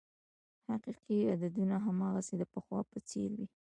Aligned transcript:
حقیقي 0.69 1.17
عددونه 1.33 1.75
هماغسې 1.85 2.33
د 2.37 2.43
پخوا 2.53 2.79
په 2.91 2.97
څېر 3.09 3.29
وې. 3.37 3.47